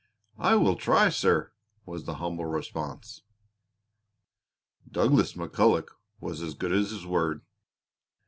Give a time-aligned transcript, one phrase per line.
[0.39, 1.51] "I will try, sir!"
[1.85, 3.21] was the humble response.
[4.91, 5.89] Douglas McCulloch
[6.19, 7.43] was as good as his word.